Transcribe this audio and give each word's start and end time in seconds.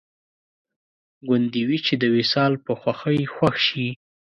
ګوندې 1.27 1.61
وي 1.67 1.79
چې 1.85 1.93
د 2.01 2.03
وصال 2.15 2.53
په 2.65 2.73
خوښۍ 2.81 3.19
خوښ 3.33 3.55
شي 3.67 3.87